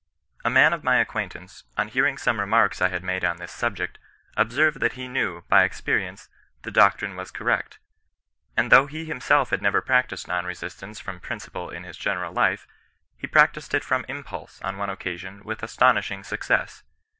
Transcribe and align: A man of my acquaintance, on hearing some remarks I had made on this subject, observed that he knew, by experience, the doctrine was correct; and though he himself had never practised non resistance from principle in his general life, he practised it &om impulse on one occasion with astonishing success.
A 0.43 0.49
man 0.49 0.73
of 0.73 0.83
my 0.83 0.97
acquaintance, 0.99 1.63
on 1.77 1.87
hearing 1.87 2.17
some 2.17 2.39
remarks 2.39 2.81
I 2.81 2.89
had 2.89 3.03
made 3.03 3.23
on 3.23 3.37
this 3.37 3.51
subject, 3.51 3.99
observed 4.35 4.79
that 4.79 4.93
he 4.93 5.07
knew, 5.07 5.41
by 5.47 5.61
experience, 5.63 6.27
the 6.63 6.71
doctrine 6.71 7.15
was 7.15 7.29
correct; 7.29 7.77
and 8.57 8.71
though 8.71 8.87
he 8.87 9.05
himself 9.05 9.51
had 9.51 9.61
never 9.61 9.79
practised 9.79 10.27
non 10.27 10.45
resistance 10.45 10.99
from 10.99 11.19
principle 11.19 11.69
in 11.69 11.83
his 11.83 11.97
general 11.99 12.33
life, 12.33 12.65
he 13.15 13.27
practised 13.27 13.75
it 13.75 13.91
&om 13.91 14.03
impulse 14.07 14.59
on 14.63 14.77
one 14.79 14.89
occasion 14.89 15.43
with 15.43 15.61
astonishing 15.61 16.23
success. 16.23 16.81